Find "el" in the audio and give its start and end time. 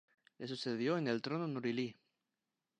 1.07-1.21